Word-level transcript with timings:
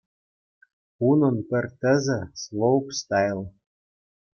Унӑн 1.07 1.37
пӗр 1.49 1.65
тӗсӗ-- 1.79 2.19
слоупстайл. 2.41 3.41